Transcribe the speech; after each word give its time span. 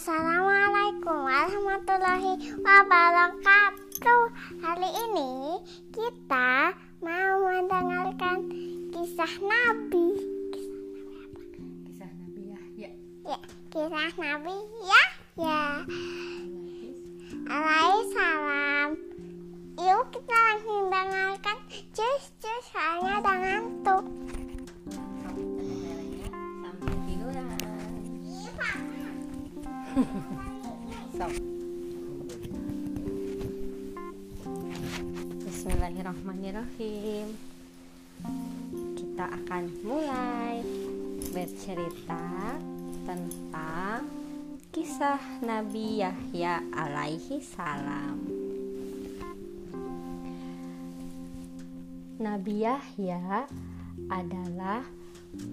Assalamualaikum 0.00 1.28
warahmatullahi 1.28 2.56
wabarakatuh. 2.64 4.22
Hari 4.64 4.90
ini 4.96 5.60
kita 5.92 6.72
mau 7.04 7.44
mendengarkan 7.44 8.48
kisah 8.96 9.28
Nabi. 9.44 10.08
Kisah 11.84 12.08
Nabi 12.16 12.42
Yahya. 12.48 12.90
Ya, 13.28 13.38
kisah 13.68 14.12
Nabi 14.16 14.56
ya, 14.88 15.04
ya. 15.36 15.64
Alaihi 17.44 18.00
Bismillahirrahmanirrahim. 35.46 37.36
Kita 38.96 39.26
akan 39.28 39.64
mulai 39.84 40.64
bercerita 41.30 42.56
tentang 43.06 44.08
kisah 44.74 45.20
Nabi 45.42 46.00
Yahya 46.02 46.62
alaihi 46.72 47.42
salam. 47.42 48.22
Nabi 52.20 52.68
Yahya 52.68 53.48
adalah 54.12 54.84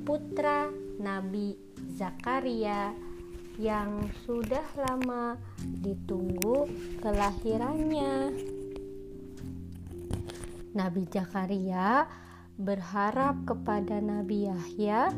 putra 0.03 0.67
Nabi 0.99 1.55
Zakaria 1.95 3.06
yang 3.57 4.05
sudah 4.25 4.63
lama 4.77 5.33
ditunggu 5.81 6.69
kelahirannya. 7.01 8.29
Nabi 10.77 11.09
Zakaria 11.09 12.05
berharap 12.61 13.33
kepada 13.49 13.97
Nabi 13.97 14.45
Yahya 14.45 15.09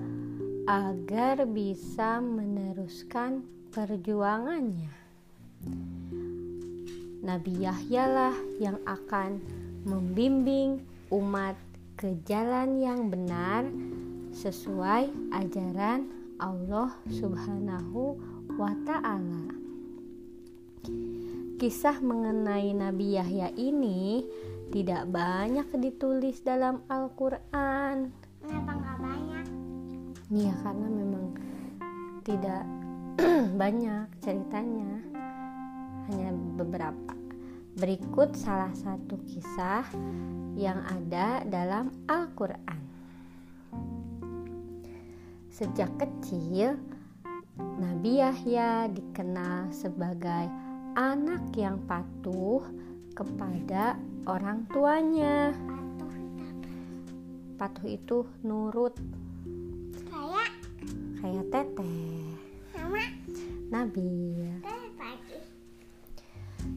agar 0.71 1.43
bisa 1.43 2.23
meneruskan 2.23 3.43
perjuangannya. 3.75 4.91
Nabi 7.19 7.67
Yahya 7.67 8.03
lah 8.07 8.35
yang 8.63 8.79
akan 8.87 9.43
membimbing 9.83 10.79
umat 11.11 11.59
ke 11.99 12.15
jalan 12.23 12.79
yang 12.79 13.11
benar 13.11 13.67
sesuai 14.31 15.11
ajaran 15.35 16.07
Allah 16.39 16.95
Subhanahu 17.11 18.15
wa 18.15 18.28
Ta'ala. 18.59 19.55
Kisah 21.55 22.03
mengenai 22.03 22.75
Nabi 22.75 23.15
Yahya 23.15 23.55
ini 23.55 24.27
tidak 24.67 25.07
banyak 25.07 25.63
ditulis 25.79 26.43
dalam 26.43 26.83
Al-Quran. 26.91 28.11
Kenapa 28.43 28.71
nggak 28.75 28.97
banyak? 28.99 29.45
Iya, 30.27 30.53
karena 30.59 30.87
memang 30.91 31.25
tidak 32.27 32.63
banyak 33.63 34.11
ceritanya, 34.19 35.07
hanya 36.11 36.35
beberapa. 36.59 37.15
Berikut 37.79 38.35
salah 38.35 38.75
satu 38.75 39.23
kisah 39.23 39.87
yang 40.59 40.83
ada 40.83 41.47
dalam 41.47 41.95
Al-Quran. 42.11 42.79
Sejak 45.47 45.95
kecil, 45.95 46.75
Nabi 47.59 48.23
Yahya 48.23 48.87
dikenal 48.87 49.75
sebagai 49.75 50.47
anak 50.95 51.51
yang 51.59 51.75
patuh 51.83 52.63
kepada 53.11 53.99
orang 54.23 54.63
tuanya. 54.71 55.51
Patuh 57.59 57.87
itu 57.91 58.23
nurut 58.47 58.95
kayak 60.07 60.51
kayak 61.19 61.45
teteh. 61.51 62.23
sama 62.71 63.03
Nabi. 63.67 64.07
pagi. 64.95 65.39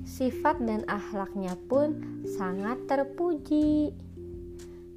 Sifat 0.03 0.59
dan 0.67 0.83
akhlaknya 0.91 1.55
pun 1.71 2.03
sangat 2.27 2.83
terpuji. 2.91 3.95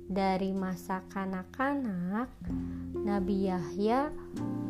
Dari 0.05 0.53
masa 0.53 1.01
kanak-kanak, 1.09 2.29
Nabi 2.93 3.49
Yahya 3.49 4.13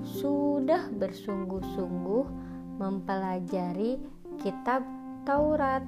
sudah 0.05 0.87
bersungguh-sungguh 0.93 2.25
mempelajari 2.77 3.97
kitab 4.37 4.85
Taurat. 5.25 5.81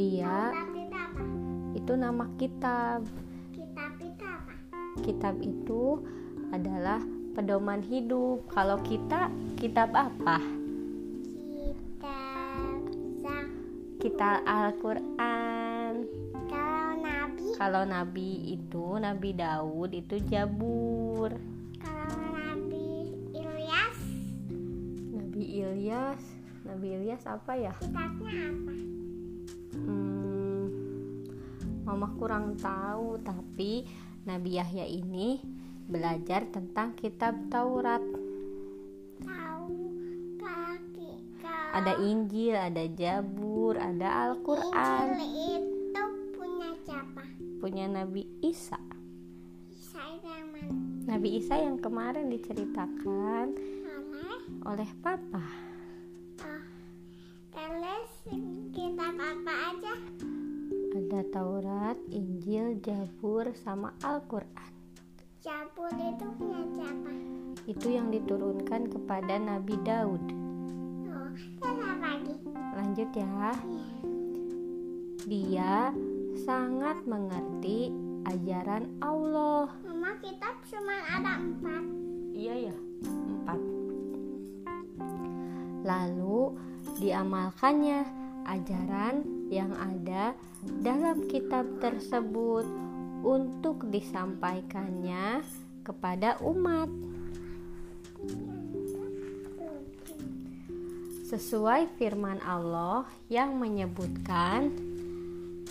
Dia 0.00 0.56
itu 0.56 0.96
apa? 0.96 1.22
itu 1.76 1.92
nama 1.92 2.24
kitab. 2.40 3.04
Kitab 3.52 3.92
itu 4.00 4.24
apa? 4.24 4.54
Kitab 5.04 5.34
itu 5.44 6.00
adalah 6.56 7.04
pedoman 7.36 7.84
hidup. 7.84 8.48
Kalau 8.48 8.80
kita, 8.80 9.28
kitab 9.60 9.92
apa? 9.92 10.40
Kitab 11.52 12.80
Zak. 13.20 13.46
Kitab 14.00 14.36
Al-Quran. 14.48 15.92
Kalau 16.48 16.96
Nabi, 16.96 17.44
Kalau 17.60 17.82
Nabi 17.84 18.30
itu 18.56 18.84
Nabi 18.96 19.30
Daud 19.36 19.90
itu 19.92 20.16
Jabur. 20.24 21.59
Ilyas, 25.90 26.22
Nabi 26.62 26.86
Ilyas 26.94 27.22
apa 27.26 27.52
ya? 27.58 27.74
kitabnya 27.82 28.46
apa? 28.46 28.72
Hmm, 29.74 30.62
Mama 31.82 32.14
kurang 32.14 32.54
tahu, 32.54 33.18
tapi 33.26 33.90
Nabi 34.22 34.54
Yahya 34.54 34.86
ini 34.86 35.42
belajar 35.90 36.46
tentang 36.54 36.94
kitab 36.94 37.34
Taurat. 37.50 37.98
Tahu 39.18 39.74
kaki 40.38 41.10
Ada 41.74 41.98
Injil, 42.06 42.54
ada 42.54 42.86
Jabur, 42.86 43.74
ada 43.74 44.30
Al-Quran. 44.30 45.18
Injil 45.18 45.74
itu 45.90 46.04
punya 46.38 46.70
siapa? 46.86 47.22
Punya 47.58 47.90
Nabi 47.90 48.30
Isa. 48.46 48.78
Saya 49.74 50.22
yang 50.22 50.54
mana? 50.54 50.70
Nabi 51.10 51.34
Isa 51.34 51.58
yang 51.58 51.82
kemarin 51.82 52.30
diceritakan 52.30 53.58
Oleh 53.58 54.86
oleh 54.86 54.90
Papa. 55.02 55.69
Kitab 58.70 59.14
apa 59.18 59.54
aja? 59.74 59.94
Ada 60.90 61.20
Taurat, 61.30 61.98
Injil, 62.10 62.78
Jabur, 62.82 63.50
sama 63.58 63.94
Al-Quran. 64.02 64.72
Jabur 65.40 65.90
itu 65.94 66.26
punya 66.38 66.62
siapa? 66.74 67.12
Itu 67.66 67.86
yang 67.90 68.10
diturunkan 68.10 68.90
kepada 68.90 69.38
Nabi 69.38 69.74
Daud. 69.86 70.24
Oh, 71.10 71.30
lagi? 72.02 72.34
Lanjut 72.76 73.10
ya. 73.14 73.54
Dia 75.30 75.94
sangat 76.42 77.06
mengerti 77.06 77.94
ajaran 78.26 78.90
Allah. 78.98 79.70
Mama 79.86 80.18
kitab 80.18 80.58
cuma 80.66 80.96
ada 81.06 81.38
empat. 81.38 81.84
Iya 82.34 82.54
ya, 82.70 82.76
empat. 83.06 83.60
Lalu 85.86 86.40
diamalkannya 87.00 88.19
ajaran 88.50 89.22
yang 89.46 89.70
ada 89.78 90.34
dalam 90.82 91.26
kitab 91.30 91.66
tersebut 91.78 92.66
untuk 93.22 93.86
disampaikannya 93.94 95.46
kepada 95.86 96.34
umat. 96.42 96.90
Sesuai 101.30 101.94
firman 101.94 102.42
Allah 102.42 103.06
yang 103.30 103.54
menyebutkan, 103.54 104.74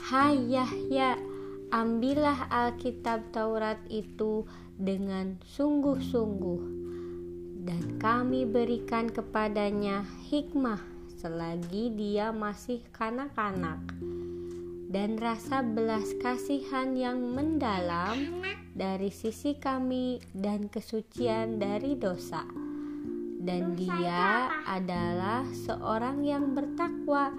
Hai 0.08 0.40
Yahya, 0.40 1.20
ambillah 1.76 2.48
Alkitab 2.48 3.36
Taurat 3.36 3.76
itu 3.92 4.48
dengan 4.80 5.36
sungguh-sungguh, 5.44 6.62
dan 7.68 8.00
kami 8.00 8.48
berikan 8.48 9.12
kepadanya 9.12 10.08
hikmah 10.32 10.99
selagi 11.20 11.92
dia 12.00 12.32
masih 12.32 12.80
kanak-kanak, 12.96 13.84
dan 14.88 15.20
rasa 15.20 15.60
belas 15.60 16.16
kasihan 16.24 16.96
yang 16.96 17.20
mendalam 17.20 18.40
dari 18.72 19.12
sisi 19.12 19.60
kami 19.60 20.24
dan 20.32 20.72
kesucian 20.72 21.60
dari 21.60 22.00
dosa. 22.00 22.48
Dan 23.40 23.76
dia 23.76 24.48
adalah 24.64 25.44
seorang 25.52 26.24
yang 26.24 26.56
bertakwa 26.56 27.36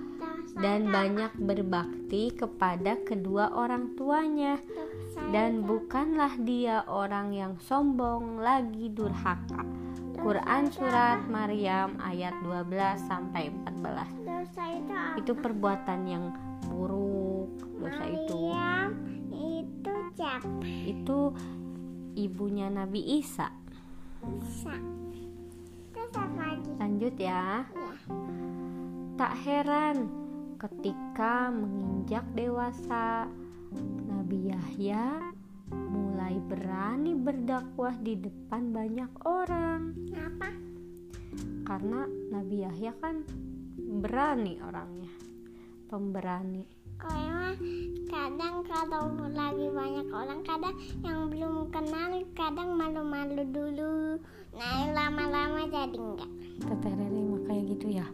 dan 0.60 0.92
banyak 0.92 1.32
berbakti 1.40 2.36
kepada 2.36 3.00
kedua 3.00 3.48
orang 3.56 3.96
tuanya. 3.96 4.60
Dan 5.32 5.64
bukanlah 5.64 6.36
dia 6.40 6.84
orang 6.84 7.32
yang 7.32 7.54
sombong 7.60 8.40
lagi 8.40 8.92
durhaka 8.92 9.64
Quran 10.20 10.68
surat 10.68 11.24
Maryam 11.32 11.96
ayat 11.96 12.36
12 12.44 13.08
sampai 13.08 13.48
14. 13.72 14.28
Dosa 14.28 14.62
itu 14.68 14.92
apa? 14.92 15.16
Itu 15.16 15.32
perbuatan 15.32 16.00
yang 16.04 16.24
buruk. 16.68 17.48
Dosa 17.80 18.04
itu 18.04 18.36
Maryam 18.52 18.90
itu 19.32 19.94
siapa? 20.12 20.48
itu 20.84 21.18
ibunya 22.20 22.68
Nabi 22.68 23.00
Isa. 23.24 23.48
Sa. 24.44 24.76
Terus 25.96 26.12
apa 26.12 26.40
lagi? 26.44 26.70
Lanjut 26.76 27.14
ya. 27.16 27.64
Ya. 27.64 27.96
Tak 29.16 29.32
heran 29.40 29.96
ketika 30.60 31.48
menginjak 31.48 32.24
dewasa, 32.36 33.24
Nabi 34.04 34.52
Yahya 34.52 35.32
mulai 35.72 36.09
berani 36.38 37.16
berdakwah 37.16 37.96
di 37.98 38.14
depan 38.14 38.70
banyak 38.70 39.10
orang. 39.26 39.96
Apa? 40.14 40.50
Karena 41.66 42.06
Nabi 42.30 42.56
Yahya 42.62 42.92
kan 43.02 43.26
berani 43.78 44.60
orangnya, 44.62 45.10
pemberani. 45.90 46.62
Emang 47.00 47.56
kadang 48.12 48.60
kalau 48.68 49.08
lagi 49.32 49.66
banyak 49.72 50.08
orang 50.12 50.44
kadang 50.44 50.76
yang 51.00 51.32
belum 51.32 51.72
kenal 51.72 52.20
kadang 52.36 52.76
malu-malu 52.76 53.42
dulu. 53.48 54.20
Nah 54.52 54.92
lama-lama 54.92 55.64
jadi 55.72 55.96
enggak. 55.96 56.30
Teteh 56.60 56.92
Rere 56.92 57.20
mah 57.24 57.42
kayak 57.48 57.64
gitu 57.72 57.86
ya. 57.96 58.06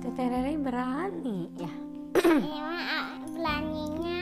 Teteh 0.00 0.26
Rere 0.32 0.54
berani 0.56 1.52
ya. 1.60 1.72
Emang 2.56 2.82
ah, 2.88 3.06
beraninya 3.28 4.18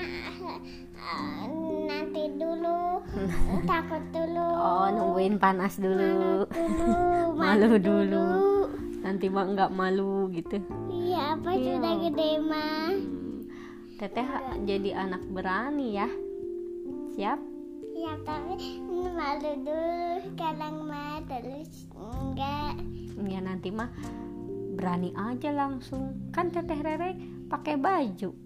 nanti 2.14 2.31
dulu 2.38 3.02
takut 3.70 4.02
dulu. 4.14 4.46
Oh, 4.55 4.87
nungguin 4.87 5.34
panas 5.34 5.82
dulu. 5.82 6.46
dulu 6.46 6.94
Malu 7.43 7.75
dulu. 7.75 8.26
Nanti 9.02 9.26
mah 9.26 9.50
nggak 9.50 9.75
malu 9.75 10.31
gitu. 10.31 10.62
Iya 10.87 11.34
apa 11.34 11.58
Iya. 11.58 11.75
sudah 11.75 11.94
gede 11.99 12.31
mah. 12.38 12.94
Teteh 13.99 14.28
jadi 14.62 14.90
anak 14.94 15.26
berani 15.26 15.99
ya. 15.99 16.06
Siap? 17.19 17.43
Ya 17.99 18.14
tapi 18.22 18.78
malu 19.11 19.52
dulu 19.66 20.38
kadang 20.38 20.87
mah 20.87 21.19
terus 21.26 21.90
enggak. 21.90 22.78
Ya 23.26 23.43
nanti 23.43 23.75
mah 23.75 23.90
berani 24.78 25.11
aja 25.19 25.50
langsung. 25.50 26.31
Kan 26.31 26.55
Teteh 26.55 26.78
Rere 26.78 27.19
pakai 27.50 27.75
baju. 27.75 28.44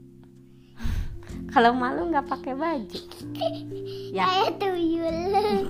Kalau 1.49 1.73
malu 1.73 2.12
nggak 2.12 2.29
pakai 2.29 2.55
baju. 2.55 3.00
Ya, 4.09 4.25
Kayak 4.25 4.56
tuyul. 4.56 5.19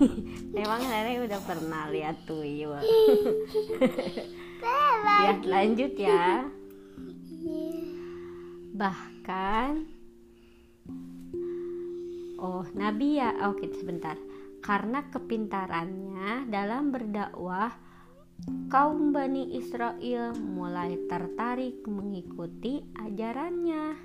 emang 0.63 0.79
Rere 0.87 1.27
udah 1.27 1.41
pernah 1.43 1.91
lihat 1.91 2.23
tuyul. 2.23 2.79
Ya, 5.19 5.35
lanjut 5.43 5.99
ya. 5.99 6.47
Iya. 7.43 7.67
Bahkan 8.79 9.71
Oh, 12.39 12.63
Nabi 12.71 13.19
ya. 13.19 13.35
Oke, 13.51 13.67
sebentar. 13.75 14.15
Karena 14.63 15.03
kepintarannya 15.11 16.47
dalam 16.47 16.95
berdakwah, 16.95 17.75
kaum 18.71 19.11
Bani 19.11 19.59
Israel 19.59 20.39
mulai 20.39 20.95
tertarik 21.11 21.83
mengikuti 21.91 22.87
ajarannya. 22.95 23.99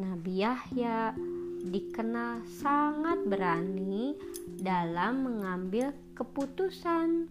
Nabi 0.00 0.40
Yahya 0.40 1.12
dikenal 1.60 2.48
sangat 2.48 3.20
berani 3.28 4.16
dalam 4.48 5.28
mengambil 5.28 5.92
keputusan. 6.16 7.28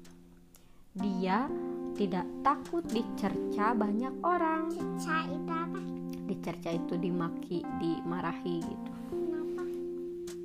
Dia 0.94 1.50
tidak 1.98 2.30
takut 2.45 2.86
dicerca 2.86 3.74
banyak 3.74 4.13
orang. 4.21 4.69
Cica 4.69 5.25
itu 5.33 5.50
apa? 5.50 5.81
Dicerca 6.30 6.69
itu 6.69 6.94
dimaki, 6.94 7.66
dimarahi 7.81 8.57
gitu. 8.62 8.92
Kenapa? 9.10 9.63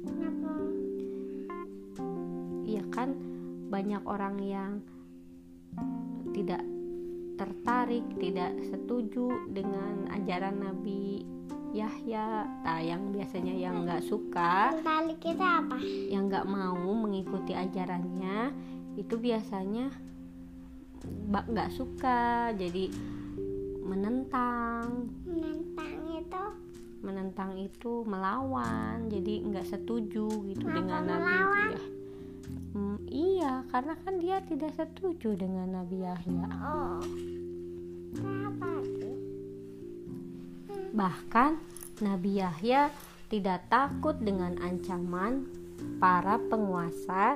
Kenapa? 0.09 0.53
Iya 2.65 2.85
kan 2.89 3.13
banyak 3.69 4.03
orang 4.09 4.37
yang 4.41 4.73
tidak 6.33 6.65
tertarik, 7.37 8.07
tidak 8.17 8.57
setuju 8.73 9.29
dengan 9.53 10.09
ajaran 10.09 10.65
Nabi 10.65 11.35
Yahya. 11.75 12.47
Nah, 12.63 12.79
yang 12.79 13.11
biasanya 13.11 13.51
yang 13.51 13.83
nggak 13.83 14.07
suka, 14.07 14.71
Tali 14.87 15.19
kita 15.19 15.67
apa? 15.67 15.77
yang 15.83 16.31
nggak 16.31 16.47
mau 16.47 16.79
mengikuti 16.95 17.51
ajarannya, 17.51 18.55
itu 18.95 19.15
biasanya 19.19 19.91
nggak 21.29 21.71
suka, 21.75 22.55
jadi 22.55 22.89
menentang, 23.83 25.11
Menentang 25.27 25.93
itu 26.15 26.45
menentang 27.05 27.53
itu 27.61 28.01
melawan, 28.09 29.13
jadi 29.13 29.45
nggak 29.45 29.67
setuju 29.69 30.25
gitu 30.49 30.65
Kenapa 30.65 30.77
dengan 30.81 31.03
Nabi 31.05 31.21
melawan? 31.21 31.59
Yahya. 31.69 31.83
Hmm, 32.75 32.99
iya, 33.07 33.53
karena 33.69 33.95
kan 34.01 34.15
dia 34.23 34.37
tidak 34.47 34.73
setuju 34.73 35.37
dengan 35.37 35.69
Nabi 35.75 36.01
Yahya. 36.01 36.49
oh. 36.65 37.03
Bahkan 40.95 41.59
Nabi 42.07 42.39
Yahya 42.39 42.87
tidak 43.27 43.67
takut 43.67 44.15
dengan 44.23 44.55
ancaman 44.63 45.43
para 45.99 46.39
penguasa 46.39 47.35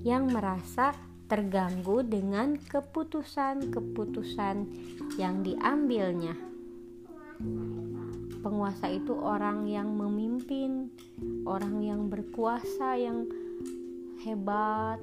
yang 0.00 0.32
merasa 0.32 0.96
terganggu 1.28 2.00
dengan 2.00 2.56
keputusan-keputusan 2.56 4.56
yang 5.20 5.44
diambilnya. 5.44 6.32
Penguasa 8.40 8.88
itu 8.88 9.12
orang 9.16 9.68
yang 9.68 9.92
memimpin, 9.92 10.88
orang 11.44 11.84
yang 11.84 12.08
berkuasa, 12.08 12.96
yang 12.96 13.28
hebat, 14.24 15.00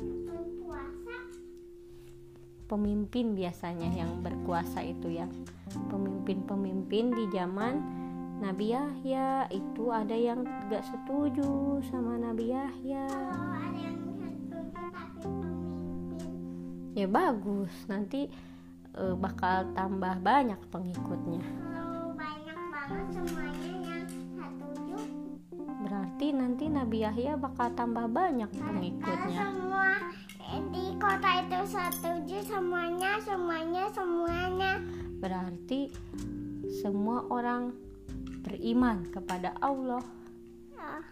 pemimpin 2.72 3.36
biasanya 3.36 3.92
yang 3.92 4.24
berkuasa 4.24 4.80
itu 4.80 5.20
ya 5.20 5.28
pemimpin-pemimpin 5.88 7.06
di 7.12 7.26
zaman 7.30 7.76
Nabi 8.38 8.74
Yahya 8.74 9.46
itu 9.48 9.84
ada 9.88 10.14
yang 10.14 10.42
gak 10.68 10.82
setuju 10.82 11.46
sama 11.86 12.18
Nabi 12.18 12.50
Yahya 12.50 13.06
Kalau 13.06 13.54
ada 13.54 13.78
yang 13.78 13.98
setuju 14.18 14.58
tapi 14.90 15.20
pemimpin. 15.22 16.30
ya 16.92 17.06
bagus 17.06 17.74
nanti 17.86 18.26
eh, 18.92 19.16
bakal 19.16 19.70
tambah 19.72 20.18
banyak 20.20 20.58
pengikutnya 20.68 21.42
Kalau 21.42 22.12
banyak 22.14 22.60
banget 22.68 23.06
semuanya 23.14 23.70
yang 23.80 24.06
setuju. 24.10 24.98
berarti 25.82 26.28
nanti 26.32 26.66
Nabi 26.68 26.98
Yahya 27.00 27.34
bakal 27.36 27.70
tambah 27.72 28.06
banyak 28.06 28.50
Kalau 28.50 28.66
pengikutnya 28.68 29.38
semua 29.40 29.90
di 30.52 30.92
kota 31.00 31.32
itu 31.40 31.60
setuju 31.64 32.38
semuanya, 32.44 33.16
semuanya, 33.24 33.88
semuanya. 33.88 34.84
Berarti 35.22 35.94
semua 36.82 37.30
orang 37.30 37.70
beriman 38.42 39.06
kepada 39.14 39.54
Allah 39.62 40.02
Oh. 40.82 41.04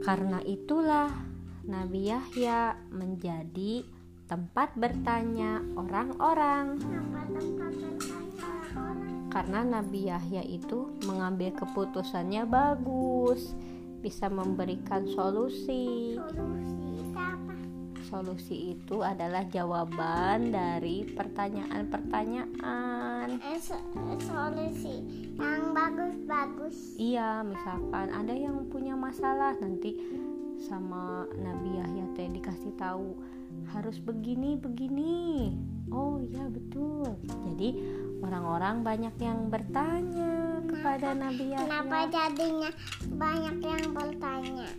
Karena 0.00 0.38
itulah 0.42 1.10
Nabi 1.66 2.10
Yahya 2.10 2.76
menjadi 2.90 3.84
tempat 4.26 4.74
bertanya 4.74 5.62
orang-orang. 5.78 6.78
Karena 9.30 9.60
Nabi 9.62 10.10
Yahya 10.10 10.42
itu 10.42 10.90
mengambil 11.06 11.54
keputusannya 11.54 12.42
bagus, 12.50 13.54
bisa 14.02 14.26
memberikan 14.26 15.06
solusi. 15.06 16.18
Solusi? 16.18 16.79
Solusi 18.10 18.74
itu 18.74 19.06
adalah 19.06 19.46
jawaban 19.46 20.50
dari 20.50 21.06
pertanyaan-pertanyaan. 21.14 23.38
Eh, 23.38 23.62
so- 23.62 23.78
solusi 24.18 24.98
yang 25.38 25.70
bagus-bagus. 25.70 26.98
Iya, 26.98 27.46
misalkan 27.46 28.10
ada 28.10 28.34
yang 28.34 28.66
punya 28.66 28.98
masalah 28.98 29.54
nanti 29.62 29.94
sama 30.58 31.22
Nabi 31.38 31.78
Yahya 31.78 32.10
teh 32.18 32.26
dikasih 32.34 32.74
tahu 32.74 33.14
harus 33.70 34.02
begini 34.02 34.58
begini. 34.58 35.54
Oh 35.94 36.18
iya 36.18 36.50
betul. 36.50 37.14
Jadi 37.46 37.78
orang-orang 38.26 38.82
banyak 38.82 39.14
yang 39.22 39.54
bertanya 39.54 40.39
kepada 40.70 41.08
Nabi 41.18 41.44
Kenapa 41.50 42.06
Yahya 42.06 42.06
jadinya 42.14 42.70
banyak 43.18 43.56
yang 43.58 43.84
bertanya? 43.90 44.70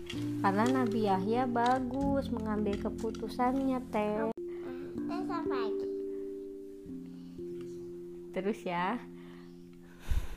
karena 0.42 0.66
Nabi 0.74 1.00
Yahya 1.06 1.44
bagus 1.46 2.32
mengambil 2.34 2.80
keputusannya 2.82 3.80
teh. 3.94 4.32
Terus 4.98 5.28
apa 5.30 5.54
lagi? 5.54 5.86
Terus 8.32 8.60
ya. 8.66 8.98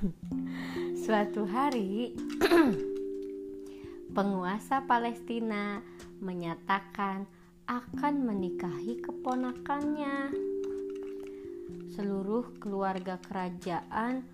Suatu 1.07 1.49
hari 1.49 2.13
penguasa 4.17 4.85
Palestina 4.85 5.81
menyatakan 6.21 7.25
akan 7.65 8.15
menikahi 8.29 9.01
keponakannya. 9.01 10.35
Seluruh 11.97 12.59
keluarga 12.61 13.17
kerajaan 13.23 14.27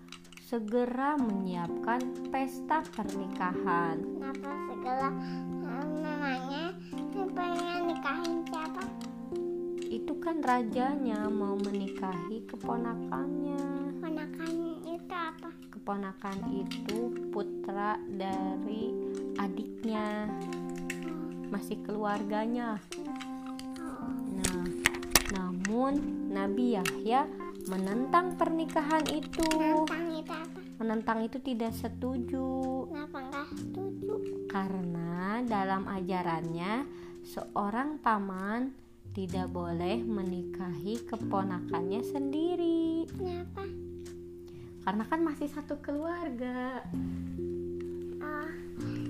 segera 0.51 1.15
menyiapkan 1.15 2.27
pesta 2.27 2.83
pernikahan. 2.91 4.03
Kenapa 4.03 4.51
segala 4.67 5.07
namanya 5.63 6.75
pengen 7.31 7.87
nikahin 7.87 8.43
siapa? 8.51 8.83
Itu 9.87 10.19
kan 10.19 10.43
rajanya 10.43 11.31
mau 11.31 11.55
menikahi 11.55 12.43
keponakannya. 12.51 13.63
Ponakan 14.03 14.51
itu 14.83 15.15
apa? 15.15 15.55
Keponakan 15.71 16.37
itu 16.51 16.99
putra 17.31 17.95
dari 18.11 18.91
adiknya, 19.39 20.27
masih 21.47 21.79
keluarganya. 21.87 22.75
Nah, 24.35 24.67
namun 25.31 26.27
Nabi 26.27 26.75
Yahya 26.75 27.23
menentang 27.69 28.37
pernikahan 28.39 29.05
itu. 29.11 29.45
Nantang 29.53 30.05
itu 30.15 30.33
apa? 30.33 30.59
Menentang 30.81 31.19
itu 31.21 31.37
tidak 31.37 31.73
setuju 31.77 32.45
Kenapa 32.89 33.17
nggak 33.21 33.47
setuju? 33.53 34.13
karena 34.49 35.45
dalam 35.45 35.85
ajarannya 35.85 36.89
seorang 37.21 38.01
paman 38.01 38.73
tidak 39.11 39.51
boleh 39.51 40.01
menikahi 40.01 41.05
keponakannya 41.05 42.01
sendiri. 42.01 43.05
Kenapa? 43.11 43.63
Karena 44.81 45.03
kan 45.05 45.19
masih 45.21 45.45
satu 45.51 45.77
keluarga. 45.83 46.81
Oh, 48.17 48.49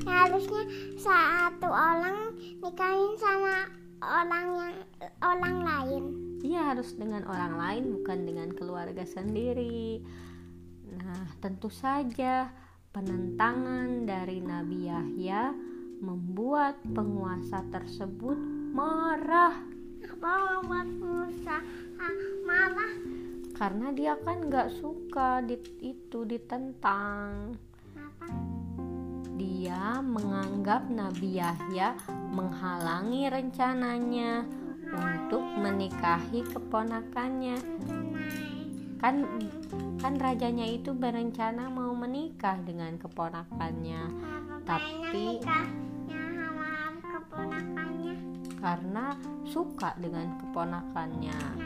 ya 0.03 0.27
harusnya 0.27 0.63
satu 1.00 1.70
orang 1.72 2.36
nikahin 2.60 3.13
sama 3.15 3.72
orang 4.01 4.48
yang 4.51 4.75
orang 5.24 5.58
lain. 5.63 6.03
Iya 6.42 6.74
harus 6.74 6.98
dengan 6.98 7.26
orang 7.30 7.54
lain 7.58 7.84
bukan 8.02 8.20
dengan 8.26 8.50
keluarga 8.54 9.06
sendiri. 9.06 10.02
Nah, 10.92 11.38
tentu 11.38 11.70
saja 11.70 12.50
penentangan 12.92 14.10
dari 14.10 14.42
Nabi 14.42 14.90
Yahya 14.90 15.54
membuat 16.02 16.82
penguasa 16.92 17.62
tersebut 17.70 18.36
marah 18.74 19.54
ah, 22.02 22.14
marah? 22.42 22.94
karena 23.62 23.94
dia 23.94 24.18
kan 24.18 24.50
nggak 24.50 24.74
suka 24.82 25.46
di, 25.46 25.54
itu 25.86 26.26
ditentang. 26.26 27.54
Dia 29.38 30.02
menganggap 30.02 30.90
Nabi 30.90 31.38
Yahya 31.38 31.94
menghalangi 32.34 33.30
rencananya 33.30 34.50
untuk 34.92 35.44
menikahi 35.60 36.44
keponakannya. 36.52 37.58
Kan 39.02 39.26
kan 39.98 40.14
rajanya 40.18 40.66
itu 40.66 40.94
berencana 40.94 41.70
mau 41.70 41.94
menikah 41.94 42.58
dengan 42.62 42.98
keponakannya, 43.02 44.02
Tapi- 44.66 45.42
karena 48.62 49.18
suka 49.42 49.98
dengan 49.98 50.38
keponakannya. 50.38 51.40
Kan? 51.42 51.58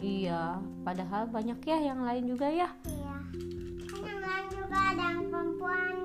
Iya, 0.00 0.56
padahal 0.80 1.28
banyak 1.28 1.60
ya 1.66 1.78
yang 1.92 2.00
lain 2.06 2.24
juga 2.30 2.48
ya. 2.48 2.70
Iya. 2.86 3.14
Kan 3.90 4.00
yang 4.00 4.20
lain 4.22 4.46
juga 4.54 4.78
ada 4.94 5.04
yang 5.12 5.26
perempuannya 5.28 5.99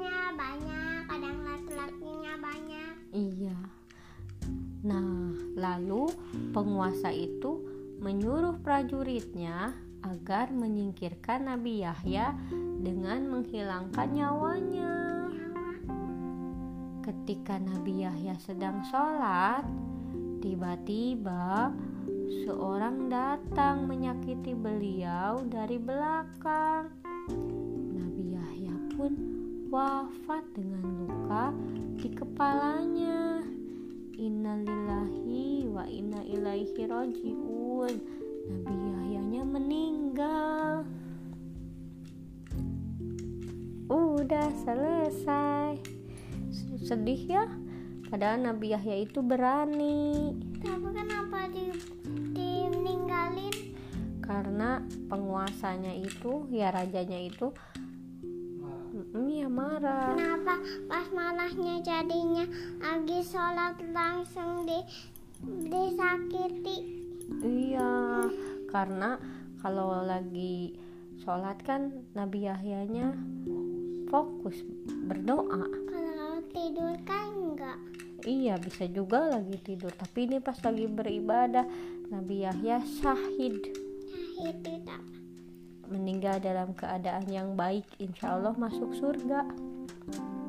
Nah, 4.86 5.34
lalu 5.58 6.13
penguasa 6.54 7.10
itu 7.10 7.58
menyuruh 7.98 8.62
prajuritnya 8.62 9.74
agar 10.06 10.54
menyingkirkan 10.54 11.50
Nabi 11.50 11.82
Yahya 11.82 12.38
dengan 12.77 13.25
menghilangkan 13.25 14.13
nyawanya. 14.13 14.94
Ketika 17.01 17.58
Nabi 17.58 18.06
Yahya 18.06 18.38
sedang 18.38 18.86
sholat, 18.86 19.65
tiba-tiba 20.46 21.74
seorang 22.46 23.10
datang 23.10 23.89
menyakiti 23.89 24.54
beliau 24.54 25.42
dari 25.50 25.82
belakang. 25.82 26.94
Nabi 27.89 28.38
Yahya 28.38 28.75
pun 28.94 29.13
wafat 29.74 30.46
dengan 30.54 30.86
luka 31.10 31.50
di 31.98 32.10
kepalanya. 32.13 33.25
Innalillahi 34.15 35.67
wa 35.67 35.84
inna 35.84 36.24
ilaihi 36.24 36.88
rajiun. 36.88 37.93
Nabi 38.48 38.88
Yahyanya 38.95 39.43
meninggal. 39.43 40.88
Udah 43.91 44.50
selesai. 44.63 45.84
Sedih 46.79 47.22
ya? 47.27 47.45
Padahal 48.07 48.39
Nabi 48.39 48.72
Yahya 48.72 49.03
itu 49.03 49.19
berani 49.19 50.38
Tapi 50.62 50.89
kenapa 50.93 51.50
di 51.50 51.74
dimeninggalin? 52.31 53.75
karena 54.25 54.81
penguasanya 55.05 55.93
itu 55.93 56.50
ya 56.50 56.74
rajanya 56.74 57.22
itu 57.22 57.53
ya 59.24 59.48
marah. 59.48 60.12
Kenapa 60.12 60.60
pas 60.91 61.07
malahnya 61.15 61.79
jadinya 61.79 62.45
lagi 62.84 63.19
sholat 63.24 63.79
langsung 63.95 64.67
di 64.67 64.79
disakiti? 65.72 66.77
Iya, 67.41 68.27
karena 68.69 69.17
kalau 69.63 70.03
lagi 70.03 70.75
sholat 71.24 71.57
kan 71.63 71.91
Nabi 72.13 72.45
Yahyanya 72.45 73.15
fokus 74.12 74.60
berdoa. 75.07 75.63
Kalau 75.89 76.34
tidur 76.51 76.95
kan 77.07 77.27
enggak. 77.34 77.79
Iya, 78.25 78.57
bisa 78.57 78.89
juga 78.89 79.29
lagi 79.29 79.57
tidur, 79.62 79.93
tapi 79.93 80.25
ini 80.25 80.38
pas 80.41 80.57
lagi 80.65 80.89
beribadah 80.89 81.65
Nabi 82.10 82.45
Yahya 82.45 82.81
syahid 83.01 83.69
Nah, 84.05 84.50
itu 84.50 84.72
tak. 84.86 85.14
Meninggal 85.89 86.38
dalam 86.39 86.74
keadaan 86.74 87.25
yang 87.27 87.54
baik, 87.54 87.86
insya 87.98 88.38
Allah 88.38 88.54
masuk 88.56 88.94
surga. 88.96 89.46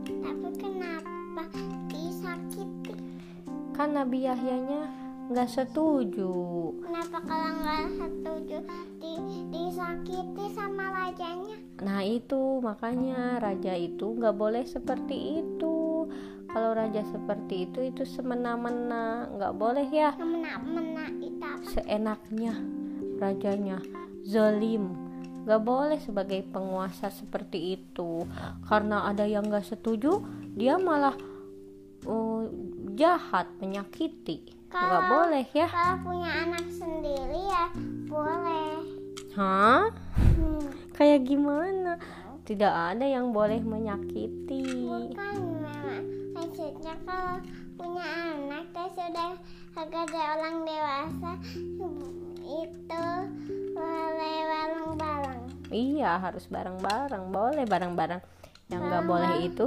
Tapi 0.06 0.48
kenapa 0.56 1.44
disakiti? 1.88 2.94
Kan 3.72 3.94
Nabi 3.94 4.24
Yahyanya 4.24 4.88
nggak 5.26 5.50
setuju. 5.50 6.30
Kenapa 6.86 7.18
kalau 7.26 7.50
nggak 7.60 7.84
setuju 7.98 8.56
di, 9.02 9.12
disakiti 9.50 10.44
sama 10.54 10.86
rajanya? 10.94 11.56
Nah 11.82 12.00
itu 12.00 12.62
makanya 12.62 13.42
raja 13.42 13.74
itu 13.74 14.16
nggak 14.16 14.36
boleh 14.38 14.64
seperti 14.64 15.42
itu. 15.42 16.06
Kalau 16.46 16.72
raja 16.72 17.04
seperti 17.04 17.68
itu 17.68 17.84
itu 17.84 18.02
semena-mena 18.06 19.28
nggak 19.28 19.54
boleh 19.60 19.84
ya 19.92 20.14
Mena-mena 20.16 21.10
itu 21.20 21.36
apa? 21.42 21.68
seenaknya 21.68 22.54
rajanya 23.20 23.76
zalim 24.24 24.88
nggak 25.46 25.62
boleh 25.62 25.98
sebagai 26.02 26.42
penguasa 26.50 27.06
seperti 27.08 27.78
itu. 27.78 28.26
Karena 28.66 29.06
ada 29.06 29.22
yang 29.22 29.46
nggak 29.46 29.62
setuju 29.62 30.18
dia 30.58 30.74
malah 30.76 31.14
uh, 32.04 32.42
jahat 32.98 33.46
menyakiti. 33.62 34.42
Kalau- 34.66 35.06
boleh 35.06 35.46
ya. 35.54 35.70
Kalau 35.70 36.02
punya 36.02 36.30
anak 36.42 36.66
sendiri 36.74 37.40
ya 37.46 37.64
boleh. 38.10 38.74
hah? 39.38 39.86
Hmm. 40.36 40.66
kayak 40.98 41.28
gimana? 41.28 42.00
Tidak 42.42 42.72
ada 42.94 43.06
yang 43.06 43.30
boleh 43.30 43.62
menyakiti. 43.62 44.86
Bukan 44.86 45.34
memang 45.38 46.02
maksudnya 46.34 46.94
kalau 47.06 47.38
punya 47.78 48.06
anak 48.34 48.64
dan 48.74 48.88
sudah 48.90 49.32
agak 49.76 50.08
ada 50.08 50.20
orang 50.40 50.56
dewasa 50.64 51.32
itu 52.46 53.04
boleh 53.76 54.38
bareng-bareng. 54.48 55.40
Iya 55.68 56.16
harus 56.16 56.48
bareng-bareng. 56.48 57.24
Boleh 57.28 57.64
bareng-bareng. 57.68 58.22
Yang 58.72 58.80
nggak 58.88 59.04
boleh 59.04 59.32
itu 59.44 59.66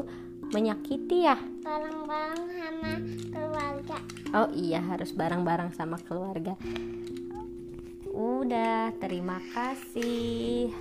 menyakiti 0.50 1.30
ya. 1.30 1.38
Bareng-bareng 1.62 2.44
sama 2.50 2.92
keluarga. 3.30 3.98
oh 4.30 4.50
iya 4.54 4.82
harus 4.82 5.13
bareng-bareng 5.13 5.72
sama 5.78 5.98
keluarga. 6.01 6.58
Udah 8.10 8.92
terima 8.98 9.38
kasih. 9.54 10.74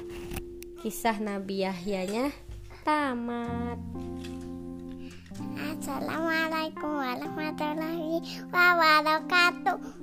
Kisah 0.81 1.21
Nabi 1.21 1.69
Yahyanya 1.69 2.33
tamat. 2.83 3.79
Assalamualaikum 5.59 6.99
warahmatullahi 6.99 8.23
wabarakatuh. 8.51 9.98